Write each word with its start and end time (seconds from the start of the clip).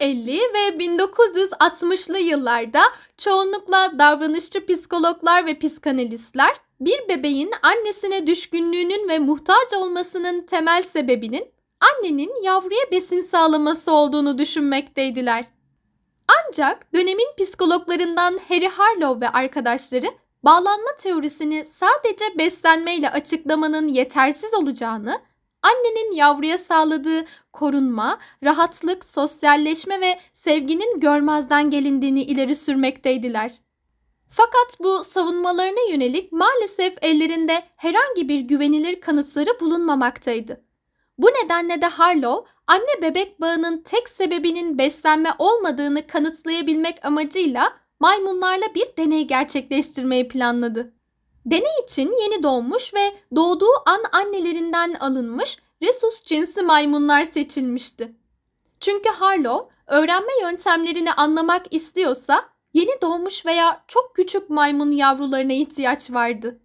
1950 0.00 0.40
ve 0.54 0.84
1960'lı 0.84 2.18
yıllarda 2.18 2.82
çoğunlukla 3.16 3.98
davranışçı 3.98 4.66
psikologlar 4.66 5.46
ve 5.46 5.58
psikanalistler 5.58 6.56
bir 6.80 7.08
bebeğin 7.08 7.50
annesine 7.62 8.26
düşkünlüğünün 8.26 9.08
ve 9.08 9.18
muhtaç 9.18 9.72
olmasının 9.76 10.42
temel 10.42 10.82
sebebinin 10.82 11.44
annenin 11.80 12.42
yavruya 12.42 12.90
besin 12.92 13.20
sağlaması 13.20 13.92
olduğunu 13.92 14.38
düşünmekteydiler. 14.38 15.44
Ancak 16.28 16.94
dönemin 16.94 17.28
psikologlarından 17.38 18.40
Harry 18.48 18.68
Harlow 18.68 19.26
ve 19.26 19.30
arkadaşları 19.30 20.06
bağlanma 20.44 20.90
teorisini 20.98 21.64
sadece 21.64 22.24
beslenmeyle 22.38 23.10
açıklamanın 23.10 23.88
yetersiz 23.88 24.54
olacağını, 24.54 25.20
annenin 25.68 26.12
yavruya 26.12 26.58
sağladığı 26.58 27.24
korunma, 27.52 28.18
rahatlık, 28.44 29.04
sosyalleşme 29.04 30.00
ve 30.00 30.18
sevginin 30.32 31.00
görmezden 31.00 31.70
gelindiğini 31.70 32.22
ileri 32.22 32.54
sürmekteydiler. 32.54 33.52
Fakat 34.30 34.80
bu 34.80 35.04
savunmalarına 35.04 35.90
yönelik 35.90 36.32
maalesef 36.32 36.94
ellerinde 37.02 37.62
herhangi 37.76 38.28
bir 38.28 38.40
güvenilir 38.40 39.00
kanıtları 39.00 39.60
bulunmamaktaydı. 39.60 40.64
Bu 41.18 41.26
nedenle 41.26 41.82
de 41.82 41.86
Harlow, 41.86 42.50
anne 42.66 43.02
bebek 43.02 43.40
bağının 43.40 43.82
tek 43.82 44.08
sebebinin 44.08 44.78
beslenme 44.78 45.30
olmadığını 45.38 46.06
kanıtlayabilmek 46.06 47.04
amacıyla 47.04 47.76
maymunlarla 48.00 48.74
bir 48.74 48.86
deney 48.98 49.26
gerçekleştirmeyi 49.26 50.28
planladı. 50.28 50.97
Deney 51.50 51.82
için 51.82 52.12
yeni 52.22 52.42
doğmuş 52.42 52.94
ve 52.94 53.12
doğduğu 53.36 53.72
an 53.86 54.02
annelerinden 54.12 54.94
alınmış 54.94 55.56
Rhesus 55.82 56.22
cinsi 56.22 56.62
maymunlar 56.62 57.24
seçilmişti. 57.24 58.12
Çünkü 58.80 59.08
Harlow 59.08 59.74
öğrenme 59.86 60.32
yöntemlerini 60.42 61.12
anlamak 61.12 61.74
istiyorsa 61.74 62.48
yeni 62.74 63.00
doğmuş 63.02 63.46
veya 63.46 63.84
çok 63.88 64.16
küçük 64.16 64.50
maymun 64.50 64.90
yavrularına 64.90 65.52
ihtiyaç 65.52 66.10
vardı. 66.10 66.60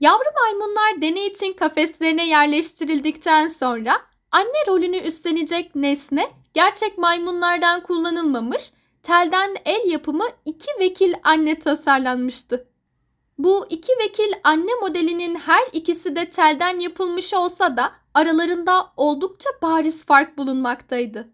Yavru 0.00 0.28
maymunlar 0.40 1.02
deney 1.02 1.26
için 1.26 1.52
kafeslerine 1.52 2.28
yerleştirildikten 2.28 3.46
sonra 3.46 3.96
anne 4.30 4.66
rolünü 4.66 4.96
üstlenecek 4.98 5.74
nesne 5.74 6.30
gerçek 6.54 6.98
maymunlardan 6.98 7.82
kullanılmamış, 7.82 8.72
telden 9.02 9.56
el 9.64 9.90
yapımı 9.90 10.24
iki 10.44 10.70
vekil 10.80 11.14
anne 11.24 11.58
tasarlanmıştı. 11.58 12.73
Bu 13.38 13.66
iki 13.70 13.92
vekil 13.92 14.32
anne 14.44 14.70
modelinin 14.80 15.34
her 15.34 15.62
ikisi 15.72 16.16
de 16.16 16.30
telden 16.30 16.80
yapılmış 16.80 17.34
olsa 17.34 17.76
da 17.76 17.92
aralarında 18.14 18.92
oldukça 18.96 19.50
bariz 19.62 20.04
fark 20.04 20.38
bulunmaktaydı. 20.38 21.28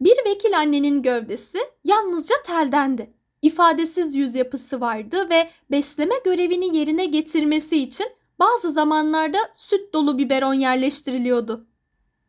Bir 0.00 0.16
vekil 0.26 0.58
annenin 0.58 1.02
gövdesi 1.02 1.58
yalnızca 1.84 2.34
teldendi 2.46 3.14
ifadesiz 3.42 4.14
yüz 4.14 4.34
yapısı 4.34 4.80
vardı 4.80 5.30
ve 5.30 5.50
besleme 5.70 6.14
görevini 6.24 6.76
yerine 6.76 7.04
getirmesi 7.04 7.82
için 7.82 8.06
bazı 8.38 8.70
zamanlarda 8.70 9.38
süt 9.54 9.94
dolu 9.94 10.18
biberon 10.18 10.54
yerleştiriliyordu. 10.54 11.66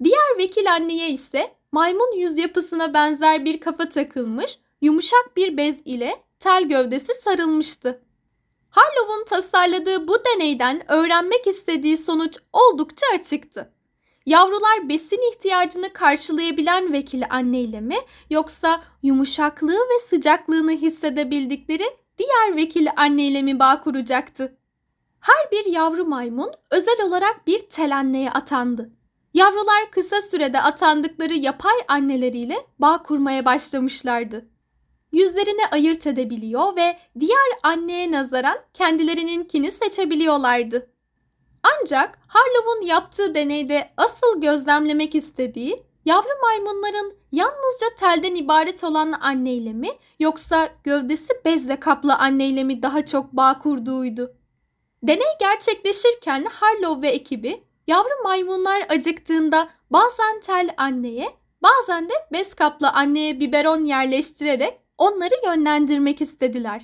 Diğer 0.04 0.38
vekil 0.38 0.74
anneye 0.74 1.10
ise 1.10 1.52
maymun 1.72 2.18
yüz 2.18 2.38
yapısına 2.38 2.94
benzer 2.94 3.46
bir 3.46 3.60
kafa 3.60 3.90
takılmış, 3.90 4.60
yumuşak 4.82 5.38
bir 5.38 5.58
bez 5.58 5.80
ile 5.86 6.24
tel 6.40 6.70
gövdesi 6.70 7.14
sarılmıştı. 7.14 8.02
Harlow'un 8.72 9.26
tasarladığı 9.26 10.08
bu 10.08 10.16
deneyden 10.26 10.92
öğrenmek 10.92 11.48
istediği 11.48 11.98
sonuç 11.98 12.38
oldukça 12.54 13.06
açıktı. 13.20 13.74
Yavrular 14.26 14.90
besin 14.90 15.32
ihtiyacını 15.32 15.94
karşılayabilen 15.94 16.94
vekil 16.94 17.24
anneyle 17.30 17.82
mi 17.82 17.98
yoksa 18.30 18.82
yumuşaklığı 19.04 19.80
ve 19.80 20.00
sıcaklığını 20.10 20.72
hissedebildikleri 20.72 21.86
diğer 22.18 22.56
vekil 22.56 22.88
anneyle 22.96 23.42
mi 23.42 23.60
bağ 23.60 23.82
kuracaktı? 23.82 24.58
Her 25.20 25.52
bir 25.52 25.66
yavru 25.66 26.06
maymun 26.06 26.52
özel 26.72 27.02
olarak 27.06 27.48
bir 27.48 27.60
tel 27.60 27.98
anneye 27.98 28.32
atandı. 28.32 28.92
Yavrular 29.34 29.92
kısa 29.92 30.22
sürede 30.22 30.62
atandıkları 30.62 31.34
yapay 31.34 31.76
anneleriyle 31.88 32.66
bağ 32.80 33.04
kurmaya 33.04 33.46
başlamışlardı. 33.46 34.46
Yüzlerini 35.12 35.66
ayırt 35.72 36.08
edebiliyor 36.08 36.76
ve 36.76 36.98
diğer 37.20 37.50
anneye 37.64 38.12
nazaran 38.12 38.58
kendilerininkini 38.74 39.72
seçebiliyorlardı. 39.72 40.92
Ancak 41.64 42.20
Harlow'un 42.28 42.86
yaptığı 42.86 43.36
deneyde 43.36 43.90
asıl 43.98 44.42
gözlemlemek 44.42 45.16
istediği 45.16 45.84
yavru 46.06 46.42
maymunların 46.42 47.14
yalnızca 47.32 47.88
telden 48.00 48.36
ibaret 48.36 48.84
olan 48.84 49.12
anneyle 49.12 49.74
mi 49.74 49.90
yoksa 50.20 50.70
gövdesi 50.84 51.34
bezle 51.46 51.80
kaplı 51.80 52.16
anneyle 52.16 52.64
mi 52.64 52.82
daha 52.82 53.06
çok 53.06 53.34
bağ 53.34 53.60
kurduğuydu. 53.60 54.36
Deney 55.04 55.38
gerçekleşirken 55.40 56.46
Harlow 56.46 57.08
ve 57.08 57.12
ekibi 57.12 57.64
yavru 57.88 58.24
maymunlar 58.24 58.86
acıktığında 58.90 59.70
bazen 59.90 60.42
tel 60.42 60.74
anneye 60.78 61.30
bazen 61.64 62.10
de 62.10 62.14
bez 62.32 62.54
kaplı 62.54 62.90
anneye 62.90 63.40
biberon 63.40 63.86
yerleştirerek 63.86 64.80
onları 65.02 65.34
yönlendirmek 65.46 66.22
istediler. 66.22 66.82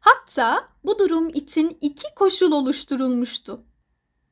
Hatta 0.00 0.68
bu 0.84 0.98
durum 0.98 1.28
için 1.28 1.78
iki 1.80 2.14
koşul 2.14 2.52
oluşturulmuştu. 2.52 3.64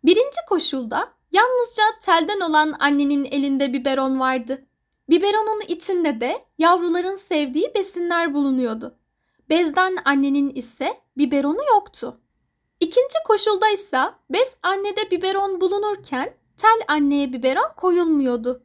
Birinci 0.04 0.40
koşulda 0.48 1.12
yalnızca 1.32 1.82
telden 2.02 2.40
olan 2.40 2.74
annenin 2.78 3.24
elinde 3.24 3.72
biberon 3.72 4.20
vardı. 4.20 4.66
Biberonun 5.08 5.60
içinde 5.68 6.20
de 6.20 6.44
yavruların 6.58 7.16
sevdiği 7.16 7.74
besinler 7.74 8.34
bulunuyordu. 8.34 8.98
Bezden 9.48 9.96
annenin 10.04 10.50
ise 10.54 11.00
biberonu 11.16 11.64
yoktu. 11.74 12.20
İkinci 12.80 13.16
koşulda 13.26 13.68
ise 13.68 14.00
bez 14.30 14.54
annede 14.62 15.10
biberon 15.10 15.60
bulunurken 15.60 16.34
tel 16.56 16.80
anneye 16.88 17.32
biberon 17.32 17.72
koyulmuyordu. 17.76 18.62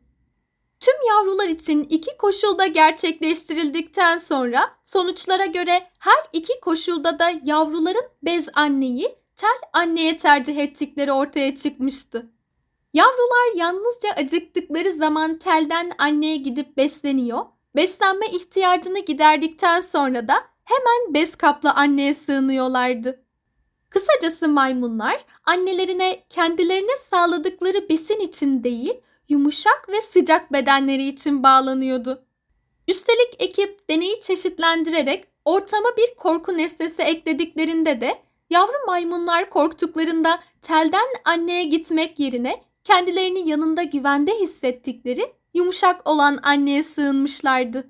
Tüm 0.79 0.95
yavrular 1.07 1.47
için 1.47 1.83
iki 1.83 2.17
koşulda 2.17 2.65
gerçekleştirildikten 2.65 4.17
sonra 4.17 4.71
sonuçlara 4.85 5.45
göre 5.45 5.87
her 5.99 6.17
iki 6.33 6.59
koşulda 6.59 7.19
da 7.19 7.31
yavruların 7.43 8.05
bez 8.23 8.49
anneyi 8.53 9.15
tel 9.35 9.57
anneye 9.73 10.17
tercih 10.17 10.57
ettikleri 10.57 11.11
ortaya 11.11 11.55
çıkmıştı. 11.55 12.25
Yavrular 12.93 13.55
yalnızca 13.55 14.09
acıktıkları 14.09 14.91
zaman 14.91 15.37
telden 15.37 15.91
anneye 15.97 16.35
gidip 16.35 16.77
besleniyor. 16.77 17.45
Beslenme 17.75 18.27
ihtiyacını 18.27 18.99
giderdikten 18.99 19.79
sonra 19.79 20.27
da 20.27 20.33
hemen 20.63 21.13
bez 21.13 21.35
kaplı 21.35 21.71
anneye 21.71 22.13
sığınıyorlardı. 22.13 23.23
Kısacası 23.89 24.47
maymunlar 24.47 25.25
annelerine 25.43 26.23
kendilerine 26.29 26.95
sağladıkları 27.09 27.89
besin 27.89 28.19
için 28.19 28.63
değil, 28.63 28.93
yumuşak 29.29 29.89
ve 29.89 30.01
sıcak 30.01 30.53
bedenleri 30.53 31.07
için 31.07 31.43
bağlanıyordu. 31.43 32.23
Üstelik 32.87 33.35
ekip 33.39 33.89
deneyi 33.89 34.19
çeşitlendirerek 34.19 35.27
ortama 35.45 35.89
bir 35.97 36.15
korku 36.15 36.57
nesnesi 36.57 37.01
eklediklerinde 37.01 38.01
de 38.01 38.27
Yavru 38.49 38.85
maymunlar 38.87 39.49
korktuklarında 39.49 40.39
telden 40.61 41.07
anneye 41.25 41.63
gitmek 41.63 42.19
yerine 42.19 42.63
kendilerini 42.83 43.49
yanında 43.49 43.83
güvende 43.83 44.39
hissettikleri 44.39 45.33
yumuşak 45.53 46.09
olan 46.09 46.39
anneye 46.43 46.83
sığınmışlardı. 46.83 47.87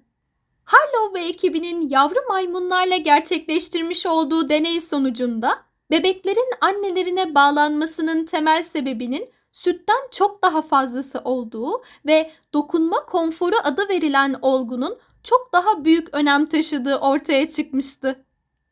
Harlow 0.64 1.20
ve 1.20 1.26
ekibinin 1.26 1.90
yavru 1.90 2.20
maymunlarla 2.30 2.98
gerçekleştirmiş 2.98 4.06
olduğu 4.06 4.50
deney 4.50 4.80
sonucunda 4.80 5.58
bebeklerin 5.92 6.52
annelerine 6.62 7.36
bağlanmasının 7.36 8.26
temel 8.26 8.64
sebebinin 8.64 9.30
sütten 9.52 10.10
çok 10.12 10.44
daha 10.44 10.62
fazlası 10.62 11.20
olduğu 11.20 11.84
ve 12.06 12.32
dokunma 12.54 13.06
konforu 13.06 13.56
adı 13.64 13.90
verilen 13.90 14.36
olgunun 14.42 15.00
çok 15.24 15.54
daha 15.54 15.86
büyük 15.86 16.14
önem 16.14 16.46
taşıdığı 16.50 16.96
ortaya 16.98 17.48
çıkmıştı. 17.50 18.27